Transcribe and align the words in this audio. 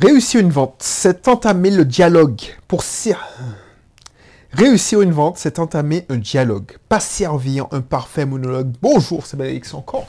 Réussir 0.00 0.40
une 0.40 0.50
vente, 0.50 0.74
c'est 0.80 1.28
entamer 1.28 1.70
le 1.70 1.84
dialogue 1.84 2.40
pour 2.66 2.82
Réussir 4.52 5.00
une 5.02 5.12
vente, 5.12 5.38
c'est 5.38 5.60
entamer 5.60 6.04
un 6.08 6.16
dialogue, 6.16 6.72
pas 6.88 6.98
servir 6.98 7.66
un 7.70 7.80
parfait 7.80 8.26
monologue. 8.26 8.72
Bonjour, 8.82 9.24
c'est 9.24 9.36
Bélix 9.36 9.72
encore. 9.72 10.06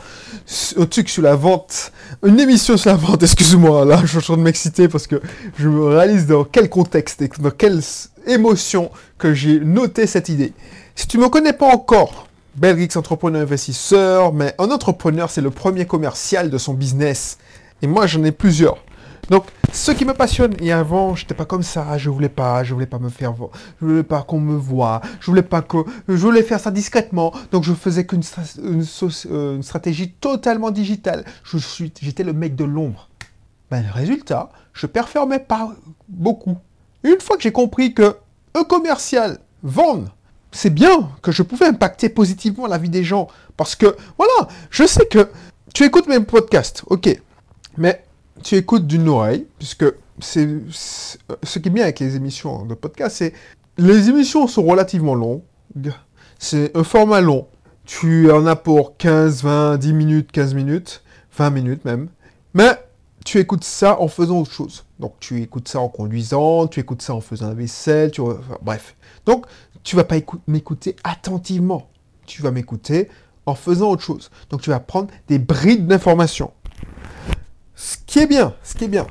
Un 0.78 0.86
truc 0.88 1.08
sur 1.08 1.22
la 1.22 1.36
vente, 1.36 1.92
une 2.24 2.40
émission 2.40 2.78
sur 2.78 2.90
la 2.90 2.96
vente, 2.96 3.22
excuse-moi, 3.22 3.86
là 3.86 4.02
je 4.02 4.08
suis 4.08 4.18
en 4.18 4.22
train 4.22 4.38
de 4.38 4.42
m'exciter 4.42 4.88
parce 4.88 5.06
que 5.06 5.22
je 5.60 5.70
me 5.70 5.86
réalise 5.86 6.26
dans 6.26 6.46
quel 6.46 6.68
contexte 6.68 7.22
et 7.22 7.30
dans 7.40 7.52
quelle 7.52 7.82
émotion 8.26 8.90
que 9.20 9.36
j'ai 9.36 9.60
noté 9.60 10.08
cette 10.08 10.30
idée. 10.30 10.54
Si 10.96 11.08
tu 11.08 11.20
me 11.20 11.30
connais 11.30 11.54
pas 11.54 11.68
encore, 11.68 12.28
Belrix 12.56 12.90
entrepreneur 12.96 13.44
investisseur, 13.44 14.34
mais 14.34 14.56
un 14.58 14.72
entrepreneur 14.72 15.30
c'est 15.30 15.42
le 15.42 15.52
premier 15.52 15.86
commercial 15.86 16.50
de 16.50 16.58
son 16.58 16.74
business. 16.74 17.38
Et 17.84 17.88
moi 17.88 18.08
j'en 18.08 18.24
ai 18.24 18.32
plusieurs. 18.32 18.78
Donc, 19.30 19.46
ce 19.74 19.92
qui 19.92 20.06
me 20.06 20.14
passionne, 20.14 20.56
et 20.60 20.72
avant, 20.72 21.16
j'étais 21.16 21.34
pas 21.34 21.46
comme 21.46 21.64
ça, 21.64 21.98
je 21.98 22.10
voulais 22.10 22.30
pas, 22.30 22.64
je 22.64 22.74
voulais 22.74 22.86
pas 22.86 23.00
me 23.00 23.10
faire 23.10 23.34
voir, 23.34 23.50
je 23.82 23.86
voulais 23.86 24.04
pas 24.04 24.22
qu'on 24.22 24.40
me 24.40 24.56
voit, 24.56 25.02
je 25.20 25.26
voulais 25.26 25.42
pas 25.42 25.62
que, 25.62 25.78
je 26.08 26.14
voulais 26.14 26.44
faire 26.44 26.60
ça 26.60 26.72
discrètement, 26.72 27.34
donc 27.52 27.64
je 27.64 27.74
faisais 27.74 28.06
qu'une 28.06 28.22
euh, 28.60 29.56
une 29.56 29.64
stratégie 29.64 30.12
totalement 30.12 30.72
digitale. 30.72 31.26
Je 31.44 31.58
suis, 31.58 31.92
j'étais 32.02 32.24
le 32.24 32.34
mec 32.34 32.56
de 32.56 32.64
l'ombre. 32.64 33.10
Ben, 33.72 33.84
le 33.84 33.92
résultat, 33.92 34.52
je 34.74 34.86
performais 34.86 35.40
pas 35.40 35.74
beaucoup. 36.08 36.58
Une 37.04 37.20
fois 37.20 37.36
que 37.36 37.44
j'ai 37.44 37.52
compris 37.52 37.94
que 37.94 38.18
un 38.54 38.64
commercial 38.64 39.40
vendre, 39.64 40.16
c'est 40.52 40.70
bien 40.70 41.10
que 41.22 41.32
je 41.32 41.42
pouvais 41.44 41.66
impacter 41.66 42.10
positivement 42.10 42.68
la 42.68 42.78
vie 42.78 42.90
des 42.90 43.04
gens, 43.04 43.28
parce 43.58 43.76
que, 43.76 43.98
voilà, 44.18 44.48
je 44.70 44.86
sais 44.86 45.08
que 45.08 45.30
tu 45.74 45.84
écoutes 45.84 46.08
mes 46.08 46.20
podcasts, 46.20 46.84
ok, 46.88 47.20
mais 47.78 48.05
tu 48.44 48.56
écoutes 48.56 48.88
d'une 48.88 49.08
oreille, 49.10 49.48
puisque 49.58 49.86
c'est 50.20 50.48
ce 50.70 51.60
qui 51.60 51.70
est 51.70 51.72
bien 51.72 51.84
avec 51.84 52.00
les 52.00 52.16
émissions 52.16 52.66
de 52.66 52.74
podcast, 52.74 53.18
c'est 53.18 53.34
les 53.78 54.10
émissions 54.10 54.48
sont 54.48 54.64
relativement 54.64 55.16
longues. 55.16 55.42
C'est 56.40 56.76
un 56.78 56.84
format 56.84 57.22
long. 57.22 57.48
Tu 57.86 58.32
en 58.32 58.46
as 58.46 58.56
pour 58.56 58.98
15, 58.98 59.44
20, 59.44 59.78
10 59.78 59.94
minutes, 59.94 60.32
15 60.32 60.54
minutes, 60.54 61.04
20 61.38 61.50
minutes 61.50 61.86
même. 61.86 62.08
Mais 62.54 62.72
tu 63.26 63.40
écoutes 63.40 63.64
ça 63.64 64.00
en 64.00 64.08
faisant 64.08 64.40
autre 64.40 64.52
chose. 64.52 64.86
Donc 65.00 65.16
tu 65.20 65.42
écoutes 65.42 65.68
ça 65.68 65.80
en 65.80 65.90
conduisant, 65.90 66.68
tu 66.68 66.80
écoutes 66.80 67.02
ça 67.02 67.14
en 67.14 67.22
faisant 67.22 67.48
la 67.50 67.54
vaisselle, 67.54 68.12
tu... 68.12 68.22
bref. 68.62 68.96
Donc 69.26 69.46
tu 69.84 69.96
vas 69.96 70.04
pas 70.04 70.18
écou- 70.18 70.40
m'écouter 70.48 70.96
attentivement. 71.04 71.90
Tu 72.26 72.42
vas 72.42 72.52
m'écouter 72.52 73.10
en 73.46 73.56
faisant 73.56 73.90
autre 73.90 74.02
chose. 74.02 74.32
Donc 74.50 74.62
tu 74.62 74.70
vas 74.70 74.80
prendre 74.80 75.10
des 75.28 75.38
brides 75.38 75.86
d'informations. 75.88 76.52
Ce 77.76 77.98
qui 78.06 78.20
est 78.20 78.28
bien, 78.28 78.54
ce 78.64 78.76
qui 78.76 78.86
est 78.86 78.90
bien. 78.90 79.08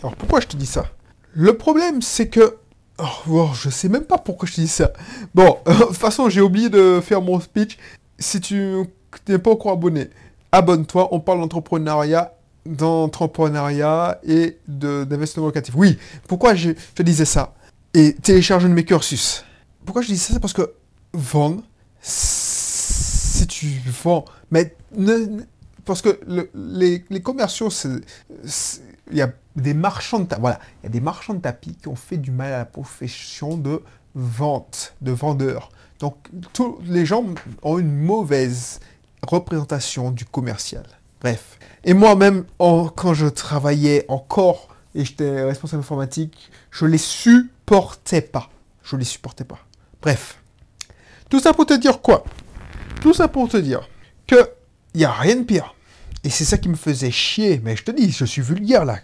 Alors 0.00 0.14
pourquoi 0.16 0.40
je 0.40 0.46
te 0.46 0.56
dis 0.56 0.66
ça? 0.66 0.86
Le 1.32 1.56
problème 1.56 2.02
c'est 2.02 2.28
que... 2.28 2.56
Oh, 2.98 3.04
oh, 3.30 3.50
je 3.54 3.70
sais 3.70 3.88
même 3.88 4.04
pas 4.04 4.18
pourquoi 4.18 4.46
je 4.48 4.54
te 4.54 4.60
dis 4.60 4.68
ça. 4.68 4.92
Bon, 5.34 5.58
de 5.66 5.72
toute 5.72 5.96
façon 5.96 6.28
j'ai 6.28 6.40
oublié 6.40 6.68
de 6.68 7.00
faire 7.02 7.22
mon 7.22 7.40
speech. 7.40 7.78
Si 8.18 8.40
tu 8.40 8.84
n'es 9.28 9.38
pas 9.38 9.50
encore 9.50 9.72
abonné, 9.72 10.10
abonne-toi. 10.52 11.08
On 11.12 11.20
parle 11.20 11.40
d'entrepreneuriat, 11.40 12.34
d'entrepreneuriat 12.66 14.20
et 14.24 14.58
d'investissement 14.68 15.46
locatif. 15.46 15.74
Oui, 15.76 15.98
pourquoi 16.28 16.54
je, 16.54 16.70
te 16.94 17.02
disais 17.02 17.24
ça? 17.24 17.54
Et 17.94 18.14
télécharge 18.14 18.64
un 18.64 18.68
de 18.68 18.74
mes 18.74 18.84
cursus. 18.84 19.44
Pourquoi 19.84 20.02
je 20.02 20.08
dis 20.08 20.18
ça? 20.18 20.34
C'est 20.34 20.40
parce 20.40 20.52
que 20.52 20.72
vendre, 21.12 21.62
si 22.00 23.46
tu 23.46 23.66
vends, 24.04 24.24
mais 24.50 24.74
ne- 24.96 25.42
parce 25.84 26.02
que 26.02 26.20
le- 26.26 26.50
les, 26.54 27.22
commerciaux, 27.22 27.68
il 29.10 29.16
y 29.16 29.22
a 29.22 29.32
des 29.56 29.74
marchands 29.74 30.20
de 30.20 30.24
tapis, 30.26 30.40
voilà, 30.40 30.60
il 30.82 30.84
y 30.84 30.86
a 30.86 30.90
des 30.90 31.00
marchands 31.00 31.34
de 31.34 31.40
tapis 31.40 31.74
qui 31.74 31.88
ont 31.88 31.96
fait 31.96 32.16
du 32.16 32.30
mal 32.30 32.52
à 32.52 32.58
la 32.58 32.64
profession 32.64 33.56
de 33.56 33.82
vente, 34.14 34.94
de 35.00 35.12
vendeur. 35.12 35.70
Donc, 35.98 36.16
tous 36.52 36.78
les 36.84 37.06
gens 37.06 37.24
ont 37.62 37.78
une 37.78 37.96
mauvaise 37.96 38.80
représentation 39.22 40.10
du 40.10 40.24
commercial. 40.24 40.84
Bref. 41.20 41.58
Et 41.84 41.94
moi-même, 41.94 42.44
quand 42.58 43.14
je 43.14 43.26
travaillais 43.26 44.04
encore 44.08 44.68
et 44.94 45.04
j'étais 45.04 45.44
responsable 45.44 45.80
informatique, 45.80 46.50
je 46.70 46.86
les 46.86 46.98
supportais 46.98 48.20
pas. 48.20 48.50
Je 48.82 48.96
les 48.96 49.04
supportais 49.04 49.44
pas. 49.44 49.58
Bref. 50.00 50.38
Tout 51.28 51.40
ça 51.40 51.52
pour 51.52 51.66
te 51.66 51.74
dire 51.74 52.02
quoi? 52.02 52.24
Tout 53.00 53.14
ça 53.14 53.28
pour 53.28 53.48
te 53.48 53.56
dire 53.56 53.88
que 54.26 54.50
il 54.94 55.00
y 55.00 55.04
a 55.04 55.12
rien 55.12 55.36
de 55.36 55.42
pire. 55.42 55.74
Et 56.24 56.30
c'est 56.30 56.44
ça 56.44 56.58
qui 56.58 56.68
me 56.68 56.76
faisait 56.76 57.10
chier. 57.10 57.60
Mais 57.64 57.76
je 57.76 57.82
te 57.84 57.90
dis, 57.90 58.10
je 58.12 58.24
suis 58.24 58.42
vulgaire 58.42 58.84
là. 58.84 58.98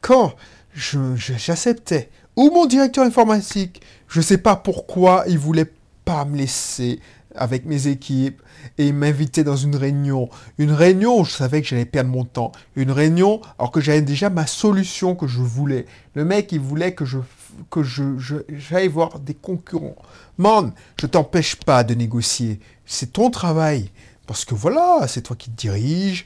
Quand 0.00 0.34
je- 0.74 1.16
je- 1.16 1.34
j'acceptais, 1.36 2.10
ou 2.36 2.50
mon 2.50 2.66
directeur 2.66 3.04
informatique, 3.04 3.80
je 4.08 4.20
sais 4.20 4.38
pas 4.38 4.56
pourquoi 4.56 5.24
il 5.28 5.38
voulait 5.38 5.70
pas 6.04 6.24
me 6.24 6.36
laisser 6.36 7.00
avec 7.36 7.64
mes 7.64 7.86
équipes 7.88 8.42
et 8.78 8.88
il 8.88 8.94
m'invitait 8.94 9.42
dans 9.44 9.56
une 9.56 9.74
réunion. 9.74 10.28
Une 10.58 10.70
réunion 10.72 11.20
où 11.20 11.24
je 11.24 11.32
savais 11.32 11.62
que 11.62 11.68
j'allais 11.68 11.84
perdre 11.84 12.10
mon 12.10 12.24
temps. 12.24 12.52
Une 12.76 12.90
réunion 12.92 13.40
alors 13.58 13.70
que 13.70 13.80
j'avais 13.80 14.02
déjà 14.02 14.30
ma 14.30 14.46
solution 14.46 15.14
que 15.16 15.26
je 15.26 15.40
voulais. 15.40 15.86
Le 16.14 16.24
mec, 16.24 16.52
il 16.52 16.60
voulait 16.60 16.94
que 16.94 17.04
je 17.04 17.18
que 17.70 17.84
je- 17.84 18.42
j'aille 18.48 18.88
voir 18.88 19.20
des 19.20 19.34
concurrents. 19.34 19.94
Man, 20.38 20.72
je 21.00 21.06
t'empêche 21.06 21.54
pas 21.54 21.84
de 21.84 21.94
négocier. 21.94 22.58
C'est 22.84 23.12
ton 23.12 23.30
travail. 23.30 23.90
Parce 24.26 24.44
que 24.44 24.54
voilà, 24.54 25.06
c'est 25.06 25.22
toi 25.22 25.36
qui 25.36 25.50
te 25.50 25.56
dirige, 25.56 26.24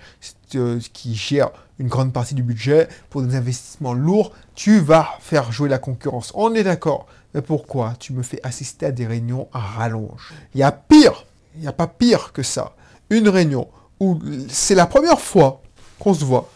euh, 0.54 0.81
qui 0.92 1.14
gère 1.14 1.50
une 1.78 1.88
grande 1.88 2.12
partie 2.12 2.34
du 2.34 2.42
budget 2.42 2.88
pour 3.10 3.22
des 3.22 3.34
investissements 3.34 3.94
lourds. 3.94 4.32
Tu 4.54 4.78
vas 4.78 5.09
faire 5.20 5.50
jouer 5.53 5.69
la 5.69 5.78
concurrence. 5.78 6.32
On 6.34 6.54
est 6.54 6.64
d'accord. 6.64 7.06
Mais 7.34 7.42
pourquoi 7.42 7.94
tu 7.98 8.12
me 8.12 8.22
fais 8.22 8.41
assister 8.42 8.86
à 8.86 8.92
des 8.92 9.06
réunions 9.06 9.48
à 9.53 9.59
rallonge? 9.59 10.32
Il 10.54 10.60
y 10.60 10.62
a 10.62 10.72
pire. 10.72 11.25
Il 11.56 11.62
n'y 11.62 11.66
a 11.66 11.72
pas 11.72 11.88
pire 11.88 12.32
que 12.32 12.42
ça. 12.42 12.75
Une 13.10 13.28
réunion 13.28 13.69
où 14.00 14.20
c'est 14.48 14.75
la 14.75 14.86
première 14.86 15.20
fois 15.20 15.60
qu'on 15.98 16.15
se 16.15 16.25
voit. 16.25 16.50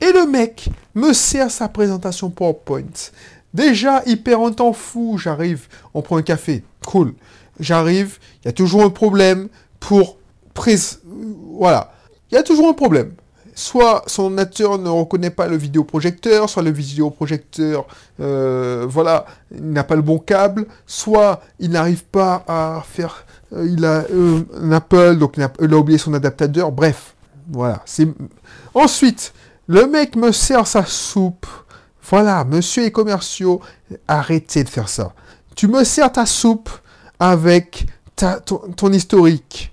Et 0.00 0.12
le 0.12 0.26
mec 0.26 0.68
me 0.94 1.12
sert 1.12 1.50
sa 1.50 1.68
présentation 1.68 2.30
PowerPoint. 2.30 3.10
Déjà, 3.54 4.02
il 4.06 4.22
perd 4.22 4.42
un 4.42 4.52
temps 4.52 4.72
fou. 4.72 5.18
J'arrive, 5.18 5.66
on 5.94 6.02
prend 6.02 6.18
un 6.18 6.22
café. 6.22 6.62
Cool. 6.86 7.14
J'arrive, 7.58 8.18
il 8.42 8.46
y 8.46 8.48
a 8.48 8.52
toujours 8.52 8.82
un 8.84 8.90
problème 8.90 9.48
pour 9.80 10.18
Voilà. 11.58 11.92
Il 12.30 12.34
y 12.34 12.38
a 12.38 12.42
toujours 12.42 12.68
un 12.68 12.74
problème. 12.74 13.12
Soit 13.54 14.04
son 14.06 14.24
ordinateur 14.24 14.78
ne 14.78 14.88
reconnaît 14.88 15.30
pas 15.30 15.48
le 15.48 15.56
vidéoprojecteur, 15.56 16.48
soit 16.48 16.62
le 16.62 16.70
vidéoprojecteur, 16.70 17.86
euh, 18.20 18.86
voilà, 18.88 19.26
il 19.50 19.72
n'a 19.72 19.82
pas 19.82 19.96
le 19.96 20.02
bon 20.02 20.18
câble, 20.18 20.66
soit 20.86 21.40
il 21.58 21.70
n'arrive 21.70 22.04
pas 22.04 22.44
à 22.46 22.84
faire, 22.88 23.26
euh, 23.52 23.66
il 23.66 23.84
a 23.84 24.04
euh, 24.12 24.42
un 24.62 24.70
Apple, 24.70 25.16
donc 25.16 25.36
il 25.36 25.42
a, 25.42 25.76
oublié 25.76 25.98
son 25.98 26.14
adaptateur, 26.14 26.70
bref, 26.70 27.16
voilà. 27.50 27.82
C'est 27.84 28.06
Ensuite, 28.74 29.32
le 29.66 29.88
mec 29.88 30.14
me 30.14 30.30
sert 30.30 30.66
sa 30.68 30.84
soupe. 30.84 31.46
Voilà, 32.10 32.44
monsieur 32.44 32.84
les 32.84 32.92
commerciaux, 32.92 33.60
arrêtez 34.06 34.62
de 34.62 34.68
faire 34.68 34.88
ça. 34.88 35.14
Tu 35.56 35.66
me 35.66 35.82
sers 35.82 36.12
ta 36.12 36.26
soupe 36.26 36.70
avec 37.18 37.86
ta, 38.14 38.38
ton 38.38 38.92
historique. 38.92 39.72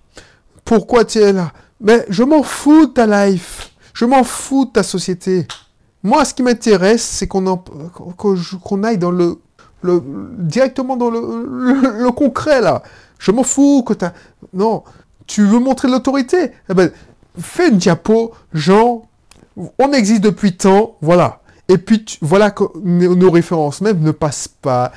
Pourquoi 0.66 1.06
tu 1.06 1.20
es 1.20 1.32
là? 1.32 1.52
Mais 1.80 2.06
je 2.10 2.24
m'en 2.24 2.44
fous 2.44 2.88
de 2.88 2.92
ta 2.92 3.28
life. 3.28 3.72
Je 3.94 4.06
m'en 4.06 4.24
fous 4.24 4.66
de 4.66 4.72
ta 4.72 4.84
société. 4.84 5.48
Moi, 6.04 6.26
ce 6.26 6.34
qui 6.34 6.44
m'intéresse, 6.44 7.04
c'est 7.04 7.28
qu'on 7.28 7.46
aille 8.84 8.98
dans 8.98 9.12
le, 9.12 9.38
directement 10.38 10.98
dans 10.98 11.10
le, 11.10 12.12
concret 12.12 12.62
là. 12.62 12.84
Je 13.20 13.32
m'en 13.32 13.44
fous 13.44 13.84
que 13.84 13.94
t'as. 13.94 14.12
Non, 14.54 14.84
tu 15.28 15.46
veux 15.46 15.60
montrer 15.60 15.88
l'autorité? 15.88 16.52
Eh 16.70 16.74
ben, 16.74 16.92
fais 17.40 17.70
une 17.70 17.78
diapo, 17.78 18.34
genre, 18.54 19.06
on 19.80 19.94
existe 19.94 20.22
depuis 20.22 20.58
tant, 20.58 20.96
voilà. 21.02 21.40
Et 21.68 21.78
puis, 21.80 22.06
tu- 22.06 22.18
voilà 22.22 22.52
que 22.52 22.64
nos 22.84 23.32
références 23.32 23.82
même 23.82 24.00
ne 24.02 24.12
passent 24.12 24.48
pas 24.48 24.92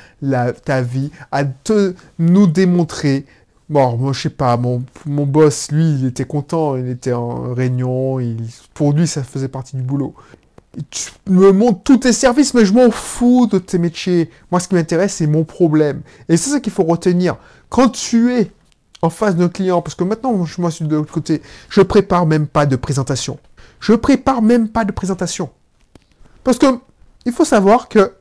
ta 0.65 0.81
vie 0.81 1.09
à 1.31 1.43
te 1.45 1.95
nous 2.19 2.45
démontrer. 2.45 3.25
Bon, 3.69 3.97
moi, 3.97 4.13
je 4.13 4.21
sais 4.21 4.29
pas, 4.31 4.57
mon, 4.57 4.83
boss, 5.05 5.71
lui, 5.71 5.91
il 5.91 6.05
était 6.07 6.25
content, 6.25 6.75
il 6.75 6.89
était 6.89 7.13
en 7.13 7.53
réunion, 7.53 8.17
pour 8.73 8.93
lui, 8.93 9.05
ça 9.05 9.23
faisait 9.23 9.47
partie 9.47 9.75
du 9.75 9.83
boulot. 9.83 10.15
Tu 10.89 11.11
me 11.27 11.51
montres 11.51 11.83
tous 11.83 11.97
tes 11.97 12.13
services, 12.13 12.55
mais 12.55 12.65
je 12.65 12.73
m'en 12.73 12.89
fous 12.89 13.47
de 13.47 13.59
tes 13.59 13.77
métiers. 13.77 14.31
Moi, 14.51 14.59
ce 14.59 14.67
qui 14.67 14.75
m'intéresse, 14.75 15.15
c'est 15.15 15.27
mon 15.27 15.43
problème. 15.43 16.01
Et 16.29 16.37
c'est 16.37 16.49
ça 16.49 16.59
qu'il 16.59 16.73
faut 16.73 16.83
retenir. 16.83 17.37
Quand 17.69 17.89
tu 17.89 18.33
es 18.33 18.51
en 19.01 19.09
face 19.11 19.35
d'un 19.35 19.49
client, 19.49 19.81
parce 19.81 19.95
que 19.95 20.03
maintenant, 20.03 20.45
je 20.45 20.61
moi, 20.61 20.71
je 20.71 20.77
suis 20.77 20.85
de 20.85 20.95
l'autre 20.95 21.11
côté, 21.11 21.41
je 21.69 21.81
prépare 21.81 22.25
même 22.25 22.47
pas 22.47 22.65
de 22.65 22.75
présentation. 22.75 23.37
Je 23.79 23.93
prépare 23.93 24.41
même 24.41 24.67
pas 24.67 24.83
de 24.83 24.91
présentation. 24.91 25.49
Parce 26.43 26.57
que 26.57 26.79
il 27.25 27.31
faut 27.31 27.45
savoir 27.45 27.87
que 27.87 28.13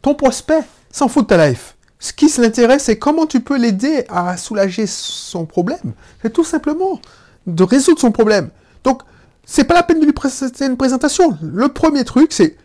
ton 0.00 0.14
prospect 0.14 0.62
s'en 0.90 1.08
fout 1.08 1.24
de 1.24 1.28
ta 1.28 1.48
life. 1.48 1.76
Ce 1.98 2.12
qui 2.12 2.32
l'intéresse, 2.38 2.84
c'est 2.84 2.98
comment 2.98 3.26
tu 3.26 3.40
peux 3.40 3.58
l'aider 3.58 4.04
à 4.08 4.36
soulager 4.36 4.86
son 4.86 5.46
problème. 5.46 5.94
C'est 6.22 6.32
tout 6.32 6.44
simplement 6.44 7.00
de 7.46 7.62
résoudre 7.64 8.00
son 8.00 8.12
problème. 8.12 8.50
Donc, 8.84 9.02
c'est 9.44 9.64
pas 9.64 9.74
la 9.74 9.82
peine 9.82 10.00
de 10.00 10.04
lui 10.04 10.12
présenter 10.12 10.66
une 10.66 10.76
présentation. 10.76 11.36
Le 11.42 11.68
premier 11.68 12.04
truc, 12.04 12.32
c'est 12.32 12.56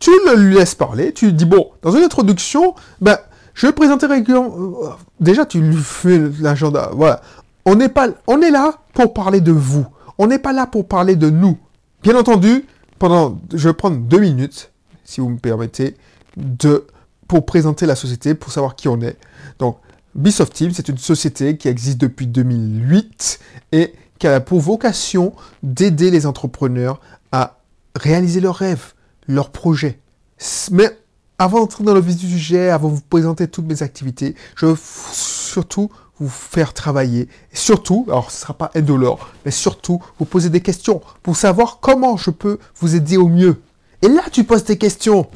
tu 0.00 0.10
le 0.26 0.34
laisses 0.50 0.74
parler, 0.74 1.12
tu 1.12 1.32
dis 1.32 1.44
bon, 1.44 1.70
dans 1.82 1.92
une 1.92 2.02
introduction, 2.02 2.74
ben 3.00 3.18
je 3.54 3.66
vais 3.66 3.72
présenter 3.72 4.06
régulièrement. 4.06 4.54
Euh, 4.56 4.88
déjà, 5.20 5.44
tu 5.44 5.60
lui 5.60 5.76
fais 5.76 6.18
l'agenda. 6.40 6.90
Voilà. 6.94 7.20
On 7.66 7.74
n'est 7.74 7.90
pas, 7.90 8.08
on 8.26 8.40
est 8.40 8.50
là 8.50 8.78
pour 8.94 9.12
parler 9.12 9.40
de 9.40 9.52
vous. 9.52 9.86
On 10.18 10.26
n'est 10.26 10.38
pas 10.38 10.52
là 10.52 10.66
pour 10.66 10.88
parler 10.88 11.16
de 11.16 11.28
nous. 11.28 11.58
Bien 12.02 12.16
entendu, 12.16 12.64
pendant, 12.98 13.38
je 13.52 13.68
vais 13.68 13.74
prendre 13.74 13.98
deux 13.98 14.18
minutes, 14.18 14.72
si 15.04 15.20
vous 15.20 15.28
me 15.28 15.38
permettez, 15.38 15.96
de, 16.36 16.86
pour 17.30 17.46
présenter 17.46 17.86
la 17.86 17.94
société, 17.94 18.34
pour 18.34 18.50
savoir 18.50 18.74
qui 18.74 18.88
on 18.88 19.00
est. 19.02 19.16
Donc, 19.60 19.78
Bisoft 20.16 20.52
Team, 20.52 20.72
c'est 20.74 20.88
une 20.88 20.98
société 20.98 21.56
qui 21.56 21.68
existe 21.68 21.98
depuis 21.98 22.26
2008 22.26 23.38
et 23.70 23.92
qui 24.18 24.26
a 24.26 24.40
pour 24.40 24.58
vocation 24.58 25.32
d'aider 25.62 26.10
les 26.10 26.26
entrepreneurs 26.26 27.00
à 27.30 27.60
réaliser 27.94 28.40
leurs 28.40 28.56
rêves, 28.56 28.94
leurs 29.28 29.50
projets. 29.50 30.00
Mais 30.72 30.90
avant 31.38 31.60
d'entrer 31.60 31.84
dans 31.84 31.94
le 31.94 32.00
vif 32.00 32.16
du 32.16 32.28
sujet, 32.28 32.68
avant 32.68 32.88
de 32.88 32.94
vous 32.94 33.00
présenter 33.08 33.46
toutes 33.46 33.66
mes 33.66 33.84
activités, 33.84 34.34
je 34.56 34.66
veux 34.66 34.76
surtout 34.76 35.88
vous 36.18 36.28
faire 36.28 36.74
travailler. 36.74 37.28
Surtout, 37.52 38.06
alors 38.08 38.32
ce 38.32 38.38
ne 38.38 38.40
sera 38.40 38.54
pas 38.54 38.72
indolore, 38.74 39.30
mais 39.44 39.52
surtout 39.52 40.02
vous 40.18 40.24
poser 40.24 40.50
des 40.50 40.62
questions 40.62 41.00
pour 41.22 41.36
savoir 41.36 41.78
comment 41.80 42.16
je 42.16 42.30
peux 42.30 42.58
vous 42.80 42.96
aider 42.96 43.16
au 43.16 43.28
mieux. 43.28 43.62
Et 44.02 44.08
là, 44.08 44.22
tu 44.32 44.42
poses 44.42 44.64
tes 44.64 44.78
questions. 44.78 45.28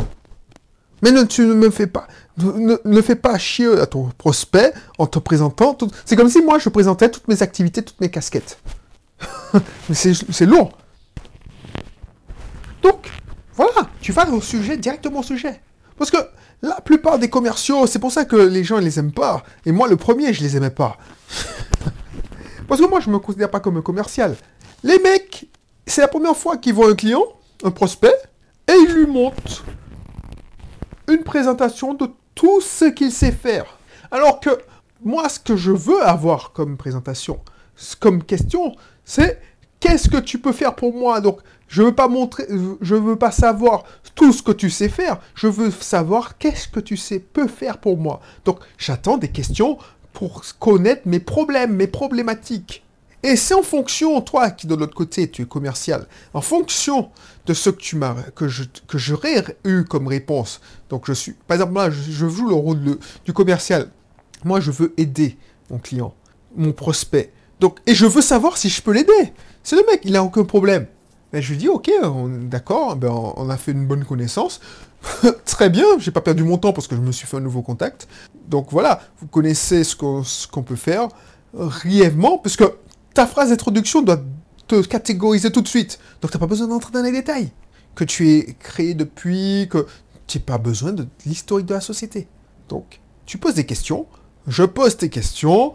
Mais 1.05 1.13
ne, 1.13 1.23
tu 1.25 1.43
ne 1.43 1.53
me 1.53 1.69
fais 1.69 1.87
pas, 1.87 2.09
ne, 2.39 3.03
fais 3.03 3.15
pas 3.15 3.37
chier 3.37 3.79
à 3.79 3.85
ton 3.85 4.09
prospect 4.17 4.73
en 4.97 5.07
te 5.07 5.19
présentant. 5.19 5.77
C'est 6.07 6.17
comme 6.17 6.31
si 6.31 6.41
moi 6.41 6.59
je 6.59 6.71
présentais 6.71 7.11
toutes 7.11 7.29
mes 7.29 7.43
activités, 7.43 7.83
toutes 7.83 8.01
mes 8.01 8.11
casquettes. 8.11 8.59
Mais 9.53 9.95
c'est 9.95 10.47
lourd. 10.47 10.73
Donc, 12.81 13.11
voilà, 13.55 13.91
tu 14.01 14.13
vas 14.13 14.27
au 14.31 14.41
sujet, 14.41 14.79
directement 14.79 15.21
au 15.21 15.23
sujet. 15.23 15.61
Parce 15.99 16.11
que 16.11 16.17
la 16.63 16.81
plupart 16.81 17.19
des 17.19 17.29
commerciaux, 17.29 17.87
c'est 17.87 17.99
pour 17.99 18.11
ça 18.11 18.25
que 18.25 18.37
les 18.37 18.65
gens 18.65 18.77
ne 18.77 18.85
les 18.85 18.99
aiment 18.99 19.13
pas. 19.13 19.43
Et 19.67 19.73
moi, 19.73 19.89
le 19.89 19.97
premier, 19.97 20.33
je 20.33 20.43
les 20.43 20.57
aimais 20.57 20.71
pas. 20.71 20.97
Parce 22.67 22.81
que 22.81 22.89
moi, 22.89 23.01
je 23.01 23.11
me 23.11 23.19
considère 23.19 23.51
pas 23.51 23.61
comme 23.61 23.77
un 23.77 23.83
commercial. 23.83 24.37
Les 24.83 24.99
mecs, 25.01 25.51
c'est 25.87 26.01
la 26.01 26.09
première 26.09 26.35
fois 26.35 26.57
qu'ils 26.57 26.73
voient 26.73 26.89
un 26.89 26.95
client, 26.95 27.25
un 27.63 27.71
prospect, 27.71 28.17
et 28.69 28.73
ils 28.73 28.95
lui 28.95 29.07
montrent 29.07 29.65
une 31.09 31.23
présentation 31.23 31.95
de 31.95 32.09
tout 32.35 32.61
ce 32.61 32.87
qu'il 32.87 33.13
sait 33.13 33.33
faire. 33.33 33.79
Alors 34.11 34.41
que 34.41 34.51
moi, 35.03 35.29
ce 35.29 35.39
que 35.39 35.57
je 35.57 35.71
veux 35.71 36.03
avoir 36.03 36.53
comme 36.53 36.77
présentation, 36.77 37.41
comme 38.01 38.23
question, 38.23 38.75
c'est 39.05 39.41
qu'est-ce 39.81 40.09
que 40.09 40.17
tu 40.17 40.39
peux 40.39 40.53
faire 40.53 40.75
pour 40.75 40.95
moi? 40.95 41.21
Donc, 41.21 41.41
je 41.69 41.83
veux 41.83 41.95
pas 41.95 42.09
montrer, 42.09 42.47
je 42.81 42.95
veux 42.95 43.17
pas 43.17 43.31
savoir 43.31 43.85
tout 44.15 44.33
ce 44.33 44.43
que 44.43 44.53
tu 44.53 44.71
sais 44.71 44.89
faire. 44.89 45.19
Je 45.35 45.49
veux 45.49 45.71
savoir 45.71 46.39
qu'est-ce 46.39 46.69
que 46.69 46.81
tu 46.81 46.97
sais 46.97 47.19
peut 47.19 47.49
faire 47.49 47.79
pour 47.79 47.99
moi. 47.99 48.21
Donc, 48.45 48.61
j'attends 48.79 49.19
des 49.19 49.29
questions 49.29 49.79
pour 50.13 50.43
connaître 50.61 51.03
mes 51.07 51.21
problèmes, 51.21 51.75
mes 51.75 51.89
problématiques. 51.89 52.85
Et 53.25 53.37
c'est 53.37 53.55
en 53.55 53.63
fonction, 53.63 54.21
toi 54.21 54.51
qui 54.51 54.67
de 54.67 54.75
l'autre 54.75 54.95
côté, 54.95 55.31
tu 55.31 55.41
es 55.41 55.45
commercial, 55.47 56.07
en 56.35 56.43
fonction 56.43 57.09
de 57.47 57.55
ce 57.55 57.71
que 57.71 57.81
tu 57.81 57.97
m'as, 57.97 58.15
que 58.35 58.45
que 58.87 58.99
j'aurais 58.99 59.43
eu 59.65 59.85
comme 59.85 60.09
réponse. 60.09 60.61
Donc 60.91 61.05
je 61.07 61.15
suis, 61.15 61.33
par 61.33 61.55
exemple, 61.55 61.73
moi, 61.73 61.89
je, 61.89 62.29
joue 62.29 62.47
le 62.47 62.55
rôle 62.55 62.99
du 63.25 63.33
commercial. 63.33 63.89
Moi, 64.45 64.61
je 64.61 64.71
veux 64.71 64.93
aider 64.99 65.39
mon 65.71 65.79
client, 65.79 66.15
mon 66.55 66.73
prospect. 66.73 67.33
Donc, 67.61 67.79
et 67.87 67.95
je 67.95 68.05
veux 68.05 68.21
savoir 68.21 68.59
si 68.59 68.69
je 68.69 68.83
peux 68.83 68.93
l'aider. 68.93 69.33
C'est 69.63 69.77
le 69.77 69.85
mec, 69.91 70.03
il 70.05 70.17
a 70.17 70.23
aucun 70.23 70.45
problème. 70.45 70.87
Mais 71.33 71.41
je 71.41 71.53
lui 71.53 71.57
dis, 71.57 71.69
ok, 71.69 71.91
d'accord, 72.43 72.95
ben, 72.97 73.09
on 73.09 73.49
a 73.49 73.57
fait 73.57 73.73
une 73.73 73.87
bonne 73.87 74.05
connaissance. 74.05 74.61
Très 75.47 75.71
bien, 75.71 75.87
j'ai 75.99 76.11
pas 76.11 76.21
perdu 76.21 76.45
mon 76.45 76.59
temps 76.59 76.75
parce 76.75 76.89
que 76.89 76.95
je 76.95 77.01
me 77.01 77.11
suis 77.11 77.27
fait 77.27 77.39
un 77.39 77.41
nouveau 77.41 77.63
contact. 77.63 78.07
Donc 78.49 78.67
voilà, 78.71 79.01
vous 79.19 79.29
connaissez 79.29 79.83
ce 79.83 79.97
qu'on 79.97 80.63
peut 80.63 80.77
faire 80.77 81.09
brièvement, 81.55 82.39
puisque 82.39 82.65
ta 83.15 83.27
phrase 83.27 83.51
d'introduction 83.51 84.03
doit 84.03 84.23
te 84.67 84.83
catégoriser 84.83 85.51
tout 85.51 85.63
de 85.63 85.69
suite. 85.69 85.99
Donc 86.21 86.31
tu 86.31 86.37
n'as 86.37 86.41
pas 86.41 86.47
besoin 86.47 86.67
d'entrer 86.69 86.93
dans 86.93 87.03
les 87.03 87.13
détails. 87.13 87.51
Que 87.95 88.05
tu 88.05 88.31
es 88.31 88.57
créé 88.59 88.95
depuis, 88.95 89.69
que 89.71 89.87
tu 90.27 90.39
n'as 90.39 90.45
pas 90.45 90.59
besoin 90.59 90.93
de 90.93 91.07
l'historique 91.25 91.67
de 91.67 91.75
la 91.75 91.81
société. 91.81 92.27
Donc, 92.69 93.01
tu 93.27 93.39
poses 93.39 93.55
des 93.55 93.67
questions, 93.67 94.07
je 94.49 94.65
pose 94.65 94.97
tes 94.97 95.11
questions, 95.11 95.75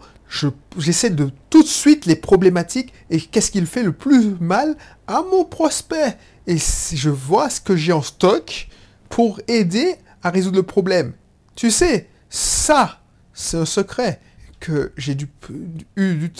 j'essaie 0.76 1.10
de 1.10 1.30
tout 1.48 1.62
de 1.62 1.68
suite 1.68 2.06
les 2.06 2.16
problématiques 2.16 2.92
et 3.10 3.20
qu'est-ce 3.20 3.50
qu'il 3.50 3.66
fait 3.66 3.82
le 3.82 3.92
plus 3.92 4.36
mal 4.40 4.76
à 5.06 5.22
mon 5.22 5.44
prospect. 5.44 6.18
Et 6.46 6.58
je 6.58 7.10
vois 7.10 7.48
ce 7.48 7.60
que 7.60 7.76
j'ai 7.76 7.92
en 7.92 8.02
stock 8.02 8.68
pour 9.08 9.40
aider 9.48 9.96
à 10.22 10.30
résoudre 10.30 10.56
le 10.56 10.62
problème. 10.62 11.14
Tu 11.54 11.70
sais, 11.70 12.08
ça, 12.28 13.00
c'est 13.32 13.56
un 13.56 13.64
secret 13.64 14.20
que 14.60 14.92
j'ai 14.96 15.14
du, 15.14 15.26
eu 15.96 16.30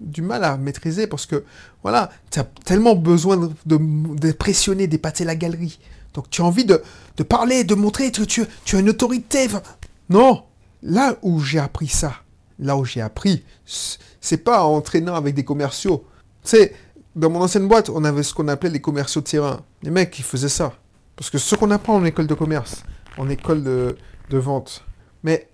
du, 0.00 0.22
mal 0.22 0.44
à 0.44 0.56
maîtriser 0.56 1.06
parce 1.06 1.26
que, 1.26 1.44
voilà, 1.82 2.10
tu 2.30 2.40
as 2.40 2.44
tellement 2.64 2.96
besoin 2.96 3.36
de, 3.36 3.50
de, 3.64 4.32
pressionner, 4.32 4.88
d'épater 4.88 5.24
la 5.24 5.36
galerie. 5.36 5.78
Donc 6.12 6.28
tu 6.28 6.42
as 6.42 6.44
envie 6.44 6.64
de, 6.64 6.82
parler, 7.22 7.62
de 7.62 7.74
montrer 7.74 8.10
que 8.10 8.22
tu, 8.22 8.42
as 8.42 8.78
une 8.78 8.90
autorité. 8.90 9.48
Non, 10.10 10.42
là 10.82 11.16
où 11.22 11.40
j'ai 11.40 11.60
appris 11.60 11.88
ça, 11.88 12.14
là 12.58 12.76
où 12.76 12.84
j'ai 12.84 13.00
appris, 13.00 13.44
c'est 13.64 14.38
pas 14.38 14.64
en 14.64 14.76
entraînant 14.76 15.14
avec 15.14 15.34
des 15.34 15.44
commerciaux. 15.44 16.04
C'est 16.42 16.74
dans 17.14 17.30
mon 17.30 17.42
ancienne 17.42 17.68
boîte, 17.68 17.88
on 17.90 18.04
avait 18.04 18.24
ce 18.24 18.34
qu'on 18.34 18.48
appelait 18.48 18.70
les 18.70 18.80
commerciaux 18.80 19.20
de 19.20 19.26
terrain. 19.26 19.60
Les 19.82 19.90
mecs, 19.90 20.18
ils 20.18 20.24
faisaient 20.24 20.48
ça. 20.48 20.74
Parce 21.14 21.30
que 21.30 21.38
ce 21.38 21.54
qu'on 21.54 21.70
apprend 21.70 21.94
en 21.94 22.04
école 22.04 22.26
de 22.26 22.34
commerce, 22.34 22.82
en 23.16 23.28
école 23.28 23.62
de 23.62 23.96
vente, 24.38 24.84
mais 25.22 25.48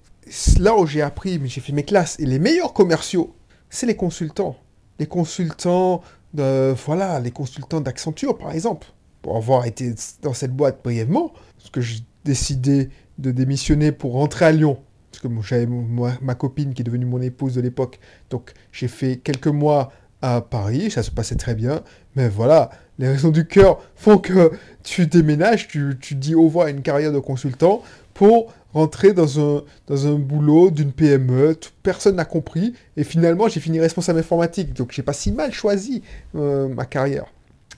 là 0.59 0.77
où 0.77 0.87
j'ai 0.87 1.03
appris, 1.03 1.41
j'ai 1.45 1.61
fait 1.61 1.73
mes 1.73 1.85
classes, 1.85 2.19
et 2.19 2.27
les 2.27 2.39
meilleurs 2.39 2.73
commerciaux, 2.73 3.35
c'est 3.71 3.87
les 3.87 3.97
consultants. 3.97 4.57
Les 4.99 5.07
consultants 5.07 6.03
de, 6.35 6.75
voilà, 6.87 7.21
les 7.21 7.31
consultants 7.31 7.81
d'Accenture, 7.81 8.39
par 8.39 8.53
exemple. 8.53 8.87
Pour 9.23 9.37
avoir 9.37 9.67
été 9.67 9.95
dans 10.23 10.35
cette 10.35 10.53
boîte 10.53 10.81
brièvement, 10.83 11.33
parce 11.57 11.71
que 11.71 11.81
j'ai 11.81 12.01
décidé 12.25 12.91
de 13.19 13.31
démissionner 13.31 13.93
pour 13.93 14.13
rentrer 14.15 14.47
à 14.47 14.53
Lyon. 14.53 14.79
Parce 15.11 15.23
que 15.23 15.29
j'avais 15.43 15.67
ma 15.67 16.35
copine 16.35 16.75
qui 16.75 16.83
est 16.83 16.85
devenue 16.85 17.05
mon 17.05 17.21
épouse 17.21 17.55
de 17.55 17.61
l'époque. 17.61 18.01
Donc 18.31 18.53
j'ai 18.73 18.89
fait 18.89 19.19
quelques 19.19 19.49
mois 19.49 19.93
à 20.23 20.41
Paris, 20.41 20.91
ça 20.91 21.03
se 21.03 21.11
passait 21.11 21.37
très 21.37 21.55
bien. 21.55 21.83
Mais 22.17 22.29
voilà, 22.29 22.71
les 22.99 23.09
raisons 23.09 23.31
du 23.31 23.47
cœur 23.47 23.79
font 23.95 24.19
que 24.19 24.53
tu 24.83 25.07
déménages, 25.07 25.69
tu 25.69 26.15
dis 26.15 26.35
au 26.35 26.45
revoir 26.45 26.67
à 26.67 26.71
une 26.71 26.83
carrière 26.83 27.13
de 27.13 27.19
consultant 27.19 27.83
pour 28.15 28.53
rentrer 28.73 29.13
dans 29.13 29.39
un, 29.39 30.15
boulot 30.15 30.71
d'une 30.71 30.93
PME, 30.93 31.59
personne 31.83 32.17
n'a 32.17 32.25
compris, 32.25 32.75
et 32.97 33.05
finalement 33.05 33.49
j'ai 33.49 33.61
fini 33.61 33.81
responsable 33.81 34.21
informatique, 34.21 34.73
donc 34.73 34.93
j'ai 34.93 35.03
pas 35.03 35.13
si 35.13 35.33
mal 35.33 35.53
choisi 35.53 36.03
euh, 36.35 36.69
ma 36.69 36.85
carrière. 36.85 37.27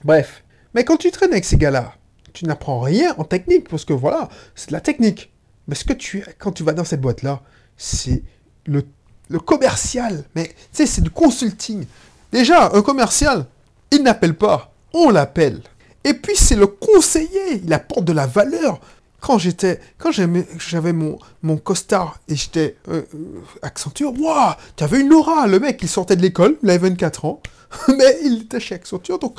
Bref, 0.03 0.43
mais 0.73 0.83
quand 0.83 0.97
tu 0.97 1.11
traînes 1.11 1.31
avec 1.31 1.45
ces 1.45 1.57
gars-là, 1.57 1.95
tu 2.33 2.45
n'apprends 2.45 2.79
rien 2.79 3.13
en 3.17 3.23
technique, 3.23 3.69
parce 3.69 3.85
que 3.85 3.93
voilà, 3.93 4.29
c'est 4.55 4.69
de 4.69 4.73
la 4.73 4.81
technique. 4.81 5.31
Mais 5.67 5.75
ce 5.75 5.83
que 5.85 5.93
tu 5.93 6.23
quand 6.37 6.51
tu 6.51 6.63
vas 6.63 6.73
dans 6.73 6.83
cette 6.83 7.01
boîte-là, 7.01 7.41
c'est 7.77 8.23
le, 8.65 8.83
le 9.29 9.39
commercial, 9.39 10.23
mais 10.35 10.47
tu 10.47 10.53
sais, 10.71 10.85
c'est 10.85 11.01
du 11.01 11.09
consulting. 11.09 11.85
Déjà, 12.31 12.71
un 12.73 12.81
commercial, 12.81 13.45
il 13.91 14.03
n'appelle 14.03 14.35
pas, 14.35 14.73
on 14.93 15.09
l'appelle. 15.09 15.61
Et 16.03 16.13
puis 16.13 16.35
c'est 16.35 16.55
le 16.55 16.67
conseiller, 16.67 17.61
il 17.63 17.73
apporte 17.73 18.05
de 18.05 18.13
la 18.13 18.27
valeur 18.27 18.79
quand 19.25 19.39
j'étais, 19.39 19.79
quand 19.97 20.11
j'avais 20.11 20.93
mon, 20.93 21.17
mon 21.41 21.57
costard 21.57 22.19
et 22.27 22.35
j'étais 22.35 22.75
euh, 22.89 23.01
euh, 23.15 23.41
Accenture, 23.63 24.13
waouh, 24.21 24.53
tu 24.75 24.83
avais 24.83 25.01
une 25.01 25.11
aura. 25.13 25.47
Le 25.47 25.59
mec, 25.59 25.79
il 25.81 25.89
sortait 25.89 26.15
de 26.15 26.21
l'école, 26.21 26.57
il 26.61 26.69
avait 26.69 26.89
24 26.89 27.25
ans, 27.25 27.41
mais 27.87 28.19
il 28.23 28.43
était 28.43 28.59
chez 28.59 28.75
Accenture, 28.75 29.17
donc 29.17 29.35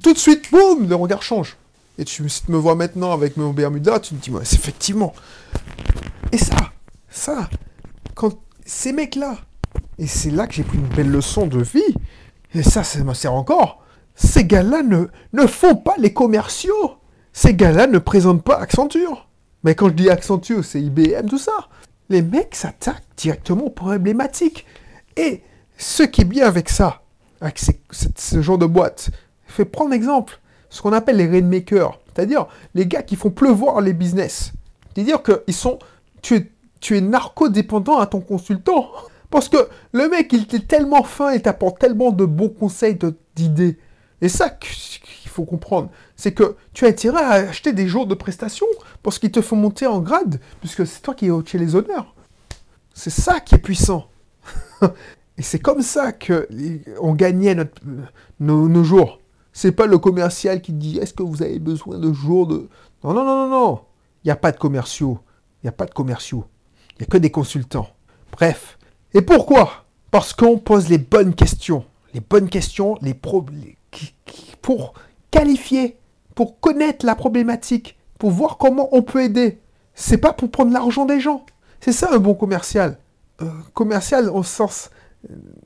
tout 0.00 0.12
de 0.12 0.18
suite, 0.18 0.48
boum, 0.52 0.88
le 0.88 0.94
regard 0.94 1.24
change. 1.24 1.56
Et 1.98 2.04
tu 2.04 2.22
me 2.22 2.56
vois 2.56 2.76
maintenant 2.76 3.12
avec 3.12 3.36
mon 3.36 3.50
Bermuda, 3.50 3.98
tu 3.98 4.14
te 4.14 4.22
dis, 4.22 4.30
ouais, 4.30 4.44
c'est 4.44 4.60
effectivement. 4.60 5.12
Et 6.30 6.38
ça, 6.38 6.54
ça, 7.10 7.50
quand 8.14 8.38
ces 8.64 8.92
mecs-là, 8.92 9.38
et 9.98 10.06
c'est 10.06 10.30
là 10.30 10.46
que 10.46 10.54
j'ai 10.54 10.62
pris 10.62 10.78
une 10.78 10.86
belle 10.86 11.10
leçon 11.10 11.48
de 11.48 11.60
vie, 11.60 11.96
et 12.54 12.62
ça, 12.62 12.84
ça 12.84 13.02
me 13.02 13.12
sert 13.12 13.34
encore, 13.34 13.82
ces 14.14 14.44
gars-là 14.44 14.82
ne 14.84 15.46
font 15.48 15.74
pas 15.74 15.94
les 15.98 16.12
commerciaux. 16.12 16.98
Ces 17.36 17.52
gars-là 17.52 17.86
ne 17.86 17.98
présentent 17.98 18.42
pas 18.42 18.56
Accenture. 18.56 19.28
Mais 19.62 19.74
quand 19.74 19.88
je 19.88 19.92
dis 19.92 20.08
Accenture, 20.08 20.64
c'est 20.64 20.80
IBM, 20.80 21.26
tout 21.28 21.36
ça. 21.36 21.52
Les 22.08 22.22
mecs 22.22 22.54
s'attaquent 22.54 23.04
directement 23.14 23.66
aux 23.66 23.70
problématiques. 23.70 24.64
Et 25.18 25.42
ce 25.76 26.02
qui 26.02 26.22
est 26.22 26.24
bien 26.24 26.46
avec 26.46 26.70
ça, 26.70 27.02
avec 27.42 27.60
ce 27.60 28.40
genre 28.40 28.56
de 28.56 28.64
boîte, 28.64 29.10
fait 29.46 29.66
prendre 29.66 29.92
exemple, 29.92 30.40
ce 30.70 30.80
qu'on 30.80 30.94
appelle 30.94 31.18
les 31.18 31.26
rainmakers, 31.26 32.00
c'est-à-dire 32.06 32.46
les 32.74 32.86
gars 32.86 33.02
qui 33.02 33.16
font 33.16 33.30
pleuvoir 33.30 33.82
les 33.82 33.92
business. 33.92 34.52
C'est-à-dire 34.94 35.22
que 35.22 35.44
ils 35.46 35.52
sont, 35.52 35.78
tu 36.22 36.36
es, 36.36 36.50
tu 36.80 36.96
es 36.96 37.02
narco-dépendant 37.02 37.98
à 37.98 38.06
ton 38.06 38.20
consultant. 38.20 38.88
Parce 39.28 39.50
que 39.50 39.68
le 39.92 40.08
mec, 40.08 40.32
il 40.32 40.46
est 40.54 40.66
tellement 40.66 41.02
fin 41.02 41.32
et 41.32 41.42
t'apporte 41.42 41.80
tellement 41.80 42.12
de 42.12 42.24
bons 42.24 42.48
conseils, 42.48 42.98
d'idées. 43.34 43.78
Et 44.20 44.28
ça 44.28 44.50
qu'il 44.50 45.30
faut 45.30 45.44
comprendre, 45.44 45.90
c'est 46.16 46.32
que 46.32 46.56
tu 46.72 46.86
as 46.86 46.88
intérêt 46.88 47.22
à 47.22 47.30
acheter 47.48 47.72
des 47.72 47.86
jours 47.86 48.06
de 48.06 48.14
prestation 48.14 48.66
parce 49.02 49.18
qu'ils 49.18 49.30
te 49.30 49.42
font 49.42 49.56
monter 49.56 49.86
en 49.86 50.00
grade, 50.00 50.40
puisque 50.60 50.86
c'est 50.86 51.02
toi 51.02 51.14
qui 51.14 51.26
es 51.26 51.58
les 51.58 51.74
honneurs. 51.74 52.14
C'est 52.94 53.10
ça 53.10 53.40
qui 53.40 53.54
est 53.54 53.58
puissant. 53.58 54.08
Et 55.38 55.42
c'est 55.42 55.58
comme 55.58 55.82
ça 55.82 56.12
que 56.12 56.48
on 57.00 57.12
gagnait 57.12 57.54
nos, 58.40 58.68
nos 58.68 58.84
jours. 58.84 59.20
C'est 59.52 59.72
pas 59.72 59.86
le 59.86 59.98
commercial 59.98 60.62
qui 60.62 60.72
dit 60.72 60.98
est-ce 60.98 61.12
que 61.12 61.22
vous 61.22 61.42
avez 61.42 61.58
besoin 61.58 61.98
de 61.98 62.12
jours 62.12 62.46
de. 62.46 62.68
Non, 63.04 63.12
non, 63.12 63.24
non, 63.24 63.46
non, 63.46 63.48
non. 63.48 63.80
Il 64.24 64.28
n'y 64.28 64.32
a 64.32 64.36
pas 64.36 64.52
de 64.52 64.58
commerciaux. 64.58 65.18
Il 65.62 65.66
n'y 65.66 65.68
a 65.68 65.72
pas 65.72 65.86
de 65.86 65.94
commerciaux. 65.94 66.46
Il 66.92 67.02
n'y 67.02 67.04
a 67.04 67.06
que 67.06 67.18
des 67.18 67.30
consultants. 67.30 67.88
Bref. 68.32 68.78
Et 69.12 69.22
pourquoi? 69.22 69.84
Parce 70.10 70.32
qu'on 70.32 70.58
pose 70.58 70.88
les 70.88 70.98
bonnes 70.98 71.34
questions. 71.34 71.84
Les 72.14 72.20
bonnes 72.20 72.48
questions, 72.48 72.96
les 73.02 73.14
Pour 74.62 74.94
qualifier, 75.30 75.96
pour 76.34 76.60
connaître 76.60 77.04
la 77.04 77.14
problématique, 77.14 77.96
pour 78.18 78.30
voir 78.30 78.58
comment 78.58 78.88
on 78.92 79.02
peut 79.02 79.22
aider. 79.22 79.58
C'est 79.94 80.18
pas 80.18 80.32
pour 80.32 80.50
prendre 80.50 80.72
l'argent 80.72 81.04
des 81.04 81.20
gens. 81.20 81.44
C'est 81.80 81.92
ça 81.92 82.08
un 82.12 82.18
bon 82.18 82.34
commercial. 82.34 82.98
Un 83.38 83.52
commercial 83.74 84.28
au 84.28 84.42
sens 84.42 84.90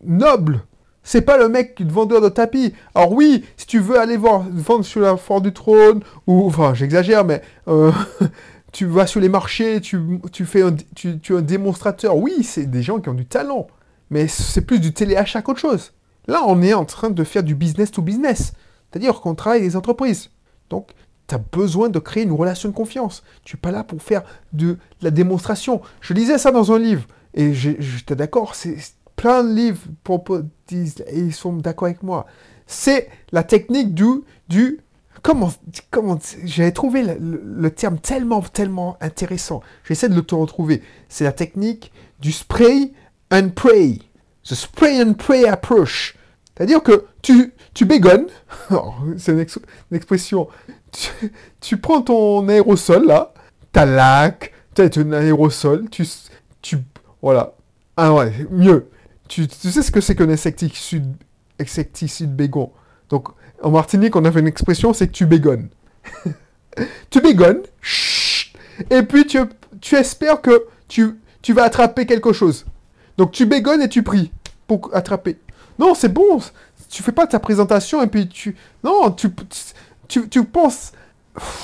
noble. 0.04 0.62
C'est 1.02 1.22
pas 1.22 1.38
le 1.38 1.48
mec 1.48 1.80
vendeur 1.80 2.20
de 2.20 2.28
tapis. 2.28 2.74
Alors 2.94 3.12
oui, 3.12 3.44
si 3.56 3.66
tu 3.66 3.78
veux 3.78 3.98
aller 3.98 4.16
voir, 4.16 4.44
vendre 4.50 4.84
sur 4.84 5.00
la 5.00 5.16
foire 5.16 5.40
du 5.40 5.52
trône, 5.52 6.02
ou, 6.26 6.46
enfin 6.46 6.74
j'exagère, 6.74 7.24
mais 7.24 7.42
euh, 7.68 7.90
tu 8.72 8.86
vas 8.86 9.06
sur 9.06 9.20
les 9.20 9.28
marchés, 9.28 9.80
tu, 9.80 9.98
fais 10.44 10.62
un, 10.62 10.76
tu, 10.94 11.18
es 11.28 11.36
un 11.36 11.42
démonstrateur. 11.42 12.16
Oui, 12.16 12.42
c'est 12.44 12.66
des 12.66 12.82
gens 12.82 13.00
qui 13.00 13.08
ont 13.08 13.14
du 13.14 13.26
talent, 13.26 13.66
mais 14.10 14.28
c'est 14.28 14.60
plus 14.60 14.78
du 14.78 14.92
téléachat 14.92 15.42
qu'autre 15.42 15.60
chose. 15.60 15.92
Là, 16.30 16.44
on 16.46 16.62
est 16.62 16.74
en 16.74 16.84
train 16.84 17.10
de 17.10 17.24
faire 17.24 17.42
du 17.42 17.56
business 17.56 17.90
to 17.90 18.02
business. 18.02 18.52
C'est-à-dire 18.88 19.20
qu'on 19.20 19.34
travaille 19.34 19.62
les 19.62 19.74
entreprises. 19.74 20.30
Donc, 20.68 20.92
tu 21.26 21.34
as 21.34 21.38
besoin 21.38 21.88
de 21.88 21.98
créer 21.98 22.22
une 22.22 22.30
relation 22.30 22.68
de 22.68 22.74
confiance. 22.74 23.24
Tu 23.42 23.56
n'es 23.56 23.60
pas 23.60 23.72
là 23.72 23.82
pour 23.82 24.00
faire 24.00 24.22
de, 24.52 24.78
la 25.02 25.10
démonstration. 25.10 25.80
Je 26.00 26.14
lisais 26.14 26.38
ça 26.38 26.52
dans 26.52 26.70
un 26.70 26.78
livre, 26.78 27.04
et 27.34 27.52
j'étais 27.52 28.14
d'accord, 28.14 28.54
c'est 28.54 28.76
plein 29.16 29.42
de 29.42 29.52
livres 29.52 29.80
disent, 30.68 31.02
et 31.08 31.18
ils 31.18 31.34
sont 31.34 31.52
d'accord 31.54 31.86
avec 31.86 32.04
moi. 32.04 32.26
C'est 32.68 33.08
la 33.32 33.42
technique 33.42 33.92
du, 33.92 34.22
du 34.48 34.78
comment, 35.22 35.52
comment 35.90 36.16
j'avais 36.44 36.70
trouvé 36.70 37.02
le, 37.02 37.70
terme 37.72 37.98
tellement, 37.98 38.40
tellement 38.40 38.96
intéressant. 39.00 39.62
J'essaie 39.82 40.08
de 40.08 40.14
le 40.14 40.22
te 40.22 40.36
retrouver. 40.36 40.80
C'est 41.08 41.24
la 41.24 41.32
technique 41.32 41.90
du 42.20 42.30
spray 42.30 42.92
and 43.32 43.48
pray. 43.56 43.98
The 44.44 44.54
spray 44.54 45.02
and 45.02 45.14
pray 45.14 45.48
approach. 45.48 46.14
C'est-à-dire 46.60 46.82
que 46.82 47.06
tu, 47.22 47.54
tu 47.72 47.86
bégonnes, 47.86 48.26
c'est 49.16 49.32
une, 49.32 49.40
expression, 49.96 50.46
tu, 51.58 51.78
prends 51.78 52.02
ton 52.02 52.46
aérosol 52.50 53.06
là, 53.06 53.32
ta 53.72 53.86
lac, 53.86 54.52
tu 54.74 54.82
as 54.82 54.90
un 54.98 55.12
aérosol, 55.12 55.88
tu, 55.88 56.06
tu, 56.60 56.76
voilà, 57.22 57.54
ah 57.96 58.12
ouais, 58.12 58.46
mieux, 58.50 58.90
tu, 59.26 59.48
sais 59.48 59.82
ce 59.82 59.90
que 59.90 60.02
c'est 60.02 60.14
qu'un 60.14 60.28
insecticide, 60.28 61.06
insecticide 61.58 62.36
bégon? 62.36 62.70
Donc, 63.08 63.28
en 63.62 63.70
Martinique, 63.70 64.14
on 64.14 64.26
avait 64.26 64.40
une 64.40 64.46
expression, 64.46 64.92
c'est 64.92 65.06
que 65.06 65.12
tu 65.12 65.24
bégonnes. 65.24 65.70
tu 67.08 67.22
bégonnes, 67.22 67.62
et 68.90 69.02
puis 69.02 69.24
tu, 69.26 69.38
tu 69.80 69.94
espères 69.94 70.42
que 70.42 70.66
tu, 70.88 71.20
tu 71.40 71.54
vas 71.54 71.62
attraper 71.62 72.04
quelque 72.04 72.34
chose. 72.34 72.66
Donc, 73.16 73.32
tu 73.32 73.46
bégonnes 73.46 73.80
et 73.80 73.88
tu 73.88 74.02
pries 74.02 74.30
pour 74.66 74.90
attraper. 74.92 75.38
Non, 75.80 75.94
c'est 75.94 76.12
bon, 76.12 76.38
tu 76.90 77.02
fais 77.02 77.12
pas 77.12 77.26
ta 77.26 77.40
présentation 77.40 78.02
et 78.02 78.06
puis 78.06 78.28
tu... 78.28 78.54
Non, 78.84 79.10
tu, 79.10 79.30
tu, 80.08 80.28
tu 80.28 80.44
penses... 80.44 80.92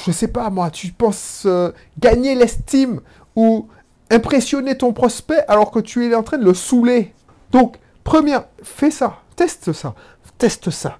Je 0.06 0.12
sais 0.12 0.28
pas 0.28 0.48
moi, 0.48 0.70
tu 0.70 0.90
penses 0.92 1.42
euh, 1.44 1.70
gagner 1.98 2.34
l'estime 2.34 3.00
ou 3.34 3.68
impressionner 4.10 4.78
ton 4.78 4.92
prospect 4.94 5.44
alors 5.48 5.70
que 5.70 5.80
tu 5.80 6.06
es 6.06 6.14
en 6.14 6.22
train 6.22 6.38
de 6.38 6.44
le 6.44 6.54
saouler. 6.54 7.12
Donc, 7.50 7.78
première, 8.04 8.46
fais 8.62 8.90
ça, 8.90 9.18
teste 9.34 9.72
ça, 9.72 9.94
teste 10.38 10.70
ça. 10.70 10.98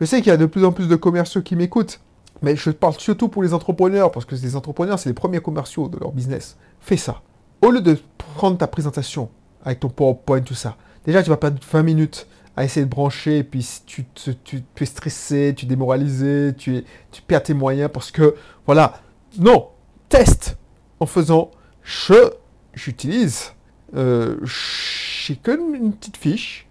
Je 0.00 0.04
sais 0.06 0.18
qu'il 0.22 0.28
y 0.28 0.34
a 0.34 0.38
de 0.38 0.46
plus 0.46 0.64
en 0.64 0.72
plus 0.72 0.88
de 0.88 0.96
commerciaux 0.96 1.42
qui 1.42 1.54
m'écoutent, 1.54 2.00
mais 2.40 2.56
je 2.56 2.70
parle 2.70 2.94
surtout 2.98 3.28
pour 3.28 3.42
les 3.42 3.52
entrepreneurs, 3.52 4.10
parce 4.10 4.24
que 4.24 4.34
les 4.36 4.56
entrepreneurs, 4.56 4.98
c'est 4.98 5.10
les 5.10 5.14
premiers 5.14 5.40
commerciaux 5.40 5.88
de 5.88 5.98
leur 5.98 6.12
business. 6.12 6.56
Fais 6.80 6.96
ça. 6.96 7.20
Au 7.60 7.70
lieu 7.70 7.80
de 7.80 7.98
prendre 8.36 8.56
ta 8.56 8.68
présentation 8.68 9.28
avec 9.64 9.80
ton 9.80 9.90
PowerPoint, 9.90 10.40
tout 10.40 10.54
ça, 10.54 10.76
déjà, 11.06 11.22
tu 11.22 11.30
vas 11.30 11.36
perdre 11.36 11.58
20 11.70 11.82
minutes 11.82 12.26
à 12.56 12.64
essayer 12.64 12.84
de 12.84 12.90
brancher, 12.90 13.38
et 13.38 13.44
puis 13.44 13.66
tu, 13.86 14.04
tu, 14.14 14.62
es 14.80 14.84
stressé, 14.84 15.54
tu 15.56 15.64
es 15.64 15.68
démoralisé, 15.68 16.52
tu, 16.56 16.84
tu 17.10 17.22
perds 17.22 17.44
tes 17.44 17.54
moyens, 17.54 17.90
parce 17.92 18.10
que, 18.10 18.34
voilà, 18.66 19.00
non, 19.38 19.68
teste 20.08 20.58
en 21.00 21.06
faisant, 21.06 21.50
je, 21.82 22.30
j'utilise, 22.74 23.52
euh, 23.96 24.36
j'ai 24.44 25.36
qu'une 25.36 25.92
petite 25.94 26.16
fiche, 26.16 26.68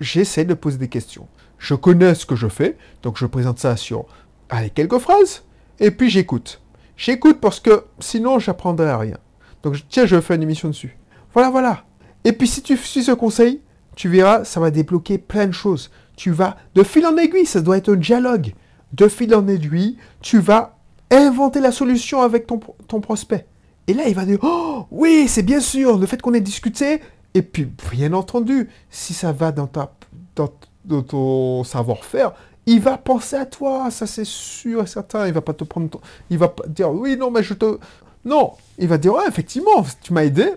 j'essaie 0.00 0.44
de 0.44 0.54
poser 0.54 0.78
des 0.78 0.88
questions. 0.88 1.28
Je 1.58 1.74
connais 1.74 2.14
ce 2.14 2.26
que 2.26 2.36
je 2.36 2.48
fais, 2.48 2.76
donc 3.02 3.16
je 3.16 3.26
présente 3.26 3.58
ça 3.58 3.76
sur 3.76 4.06
allez, 4.48 4.70
quelques 4.70 4.98
phrases, 4.98 5.44
et 5.80 5.90
puis 5.90 6.10
j'écoute. 6.10 6.60
J'écoute 6.96 7.40
parce 7.40 7.60
que 7.60 7.84
sinon 7.98 8.38
j'apprendrai 8.38 8.88
à 8.88 8.98
rien. 8.98 9.18
Donc 9.62 9.76
tiens, 9.88 10.06
je 10.06 10.20
faire 10.20 10.36
une 10.36 10.42
émission 10.42 10.68
dessus. 10.68 10.96
Voilà, 11.32 11.50
voilà. 11.50 11.85
Et 12.26 12.32
puis 12.32 12.48
si 12.48 12.60
tu 12.60 12.76
suis 12.76 13.04
ce 13.04 13.12
conseil, 13.12 13.60
tu 13.94 14.08
verras, 14.08 14.42
ça 14.42 14.58
va 14.58 14.72
débloquer 14.72 15.16
plein 15.16 15.46
de 15.46 15.52
choses. 15.52 15.92
Tu 16.16 16.32
vas, 16.32 16.56
de 16.74 16.82
fil 16.82 17.06
en 17.06 17.16
aiguille, 17.16 17.46
ça 17.46 17.60
doit 17.60 17.76
être 17.76 17.92
un 17.92 17.96
dialogue. 17.96 18.52
De 18.92 19.06
fil 19.06 19.32
en 19.32 19.46
aiguille, 19.46 19.96
tu 20.20 20.40
vas 20.40 20.76
inventer 21.12 21.60
la 21.60 21.70
solution 21.70 22.22
avec 22.22 22.48
ton, 22.48 23.00
prospect. 23.00 23.46
Et 23.86 23.94
là, 23.94 24.08
il 24.08 24.14
va 24.16 24.24
dire, 24.24 24.40
oh 24.42 24.86
oui, 24.90 25.26
c'est 25.28 25.44
bien 25.44 25.60
sûr, 25.60 25.98
le 25.98 26.06
fait 26.06 26.20
qu'on 26.20 26.34
ait 26.34 26.40
discuté, 26.40 27.00
et 27.34 27.42
puis, 27.42 27.70
bien 27.92 28.12
entendu, 28.12 28.70
si 28.90 29.14
ça 29.14 29.30
va 29.30 29.52
dans, 29.52 29.68
ta, 29.68 29.92
dans, 30.34 31.02
ton 31.02 31.62
savoir-faire, 31.62 32.32
il 32.66 32.80
va 32.80 32.98
penser 32.98 33.36
à 33.36 33.46
toi, 33.46 33.92
ça 33.92 34.08
c'est 34.08 34.26
sûr 34.26 34.82
et 34.82 34.86
certain. 34.88 35.28
Il 35.28 35.32
va 35.32 35.42
pas 35.42 35.54
te 35.54 35.62
prendre 35.62 35.90
ton... 35.90 36.00
Il 36.30 36.38
va 36.38 36.48
pas 36.48 36.66
dire, 36.66 36.90
oui, 36.90 37.16
non, 37.16 37.30
mais 37.30 37.44
je 37.44 37.54
te... 37.54 37.78
Non, 38.24 38.54
il 38.78 38.88
va 38.88 38.98
dire, 38.98 39.14
ouais, 39.14 39.28
effectivement, 39.28 39.84
tu 40.02 40.12
m'as 40.12 40.24
aidé, 40.24 40.50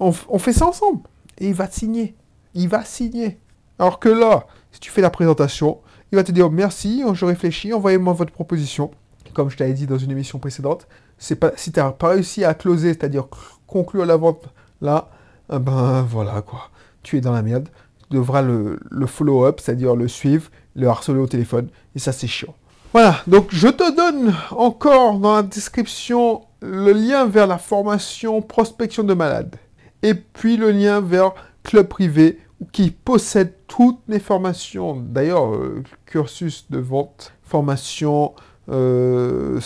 on, 0.00 0.38
fait 0.38 0.52
ça 0.52 0.66
ensemble. 0.66 1.00
Et 1.38 1.48
il 1.48 1.54
va 1.54 1.68
te 1.68 1.74
signer. 1.74 2.14
Il 2.54 2.68
va 2.68 2.84
signer. 2.84 3.38
Alors 3.78 3.98
que 3.98 4.08
là, 4.08 4.46
si 4.70 4.80
tu 4.80 4.90
fais 4.90 5.00
la 5.00 5.10
présentation, 5.10 5.80
il 6.12 6.16
va 6.16 6.24
te 6.24 6.32
dire, 6.32 6.50
merci, 6.50 7.02
je 7.12 7.24
réfléchis, 7.24 7.72
envoyez-moi 7.72 8.12
votre 8.12 8.32
proposition. 8.32 8.90
Comme 9.32 9.50
je 9.50 9.56
t'avais 9.56 9.72
dit 9.72 9.86
dans 9.86 9.98
une 9.98 10.12
émission 10.12 10.38
précédente, 10.38 10.86
c'est 11.18 11.36
pas, 11.36 11.52
si 11.56 11.72
tu 11.72 11.80
n'as 11.80 11.90
pas 11.90 12.10
réussi 12.10 12.44
à 12.44 12.54
closer, 12.54 12.88
c'est-à-dire 12.88 13.26
conclure 13.66 14.06
la 14.06 14.16
vente 14.16 14.44
là, 14.80 15.10
ah 15.48 15.58
ben 15.58 16.02
voilà 16.02 16.40
quoi, 16.42 16.70
tu 17.02 17.16
es 17.16 17.20
dans 17.20 17.32
la 17.32 17.42
merde. 17.42 17.68
Tu 17.98 18.16
devras 18.16 18.42
le, 18.42 18.78
follow-up, 19.06 19.60
c'est-à-dire 19.60 19.96
le 19.96 20.08
suivre, 20.08 20.50
le 20.76 20.86
harceler 20.88 21.18
au 21.18 21.26
téléphone, 21.26 21.68
et 21.94 21.98
ça 21.98 22.12
c'est 22.12 22.26
chiant. 22.26 22.54
Voilà, 22.92 23.16
donc 23.26 23.48
je 23.50 23.68
te 23.68 23.96
donne 23.96 24.32
encore 24.52 25.18
dans 25.18 25.34
la 25.34 25.42
description 25.42 26.42
le 26.60 26.92
lien 26.92 27.26
vers 27.26 27.46
la 27.46 27.58
formation 27.58 28.40
prospection 28.40 29.02
de 29.02 29.14
malades. 29.14 29.56
Et 30.04 30.12
puis 30.12 30.58
le 30.58 30.70
lien 30.70 31.00
vers 31.00 31.32
Club 31.62 31.88
Privé 31.88 32.38
qui 32.72 32.90
possède 32.90 33.54
toutes 33.66 34.06
mes 34.06 34.18
formations. 34.18 34.96
D'ailleurs, 34.96 35.54
euh, 35.54 35.82
cursus 36.04 36.66
de 36.70 36.78
vente, 36.78 37.32
formation 37.42 38.34
euh, 38.68 39.58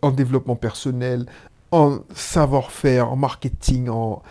en 0.00 0.10
développement 0.10 0.56
personnel, 0.56 1.26
en 1.72 1.98
savoir-faire, 2.14 3.12
en 3.12 3.16
marketing, 3.16 3.90
en... 3.90 4.22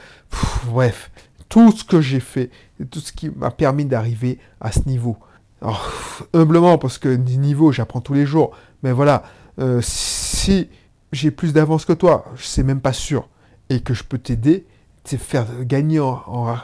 bref, 0.65 1.12
tout 1.48 1.72
ce 1.72 1.84
que 1.84 2.01
j'ai 2.01 2.20
fait, 2.20 2.50
et 2.80 2.86
tout 2.86 3.00
ce 3.00 3.12
qui 3.12 3.30
m'a 3.30 3.51
permis 3.51 3.86
d'arriver 3.86 4.39
à 4.62 4.72
ce 4.72 4.88
niveau. 4.88 5.18
Humblement, 6.34 6.80
parce 6.80 6.98
que 6.98 7.10
niveau, 7.10 7.72
j'apprends 7.72 8.01
tous 8.01 8.15
les 8.15 8.25
jours. 8.25 8.50
Mais 8.82 8.91
voilà, 8.91 9.24
euh, 9.60 9.80
si 9.84 10.70
j'ai 11.12 11.30
plus 11.30 11.53
d'avance 11.53 11.86
que 11.86 11.94
toi, 11.94 12.25
je 12.36 12.46
sais 12.46 12.63
même 12.63 12.82
pas 12.82 12.94
sûr, 12.94 13.30
et 13.70 13.82
que 13.82 13.94
je 13.94 14.03
peux 14.03 14.18
t'aider, 14.18 14.65
c'est 15.03 15.17
faire 15.17 15.46
gagner 15.63 16.00
en, 16.00 16.55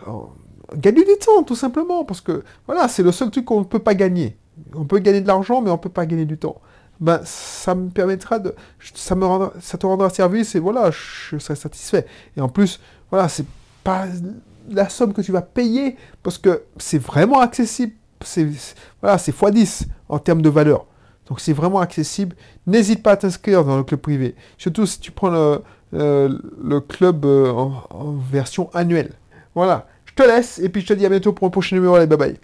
gagner 0.76 1.04
du 1.04 1.18
temps, 1.20 1.44
tout 1.44 1.56
simplement, 1.56 2.04
parce 2.06 2.22
que 2.22 2.44
voilà, 2.66 2.88
c'est 2.88 3.04
le 3.04 3.12
seul 3.12 3.32
truc 3.32 3.46
qu'on 3.46 3.60
ne 3.60 3.66
peut 3.66 3.80
pas 3.80 3.96
gagner. 3.96 4.38
On 4.76 4.86
peut 4.86 5.00
gagner 5.00 5.22
de 5.22 5.28
l'argent, 5.28 5.62
mais 5.62 5.70
on 5.70 5.74
ne 5.74 5.80
peut 5.80 5.90
pas 5.90 6.06
gagner 6.06 6.26
du 6.26 6.38
temps 6.38 6.62
ben, 7.00 7.22
ça 7.24 7.76
me 7.76 7.90
permettra 7.90 8.40
de, 8.40 8.56
ça 8.94 9.16
me 9.16 9.26
rendra, 9.26 9.54
ça 9.62 9.78
te 9.78 9.86
rendra 9.86 10.10
service 10.10 10.56
et 10.56 10.60
voilà, 10.60 10.92
je 10.92 11.38
serai 11.38 11.56
satisfait. 11.56 12.06
Et 12.36 12.42
en 12.42 12.50
plus, 12.50 12.80
voilà, 13.12 13.30
c'est 13.30 13.46
pas 13.84 14.06
la 14.70 14.90
somme 14.90 15.14
que 15.14 15.22
tu 15.22 15.32
vas 15.32 15.42
payer 15.42 15.96
parce 16.24 16.38
que 16.38 16.64
c'est 16.78 16.98
vraiment 16.98 17.40
accessible. 17.40 17.94
C'est, 18.22 18.48
voilà, 19.02 19.18
c'est 19.18 19.36
x10 19.36 19.86
en 20.10 20.20
termes 20.20 20.42
de 20.42 20.50
valeur. 20.50 20.86
Donc 21.28 21.40
c'est 21.40 21.54
vraiment 21.54 21.80
accessible. 21.80 22.36
N'hésite 22.66 23.04
pas 23.04 23.12
à 23.12 23.18
t'inscrire 23.18 23.64
dans 23.64 23.78
le 23.78 23.84
club 23.84 24.00
privé. 24.00 24.36
Surtout 24.58 24.86
si 24.86 25.00
tu 25.00 25.12
prends 25.12 25.30
le, 25.30 25.62
le, 25.92 26.80
club 26.80 27.26
euh, 27.26 27.52
en, 27.52 27.84
en 27.90 28.14
version 28.14 28.70
annuelle. 28.74 29.12
Voilà. 29.56 29.88
Je 30.06 30.14
te 30.14 30.24
laisse 30.24 30.60
et 30.60 30.70
puis 30.70 30.82
je 30.82 30.88
te 30.88 30.94
dis 30.94 31.06
à 31.06 31.10
bientôt 31.10 31.34
pour 31.34 31.48
un 31.48 31.52
prochain 31.52 31.76
numéro. 31.76 31.96
Allez, 31.96 32.08
bye 32.08 32.18
bye. 32.18 32.38